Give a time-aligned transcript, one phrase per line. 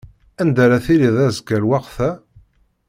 [0.41, 2.09] Anda ara tiliḍ azekka lweqt-a?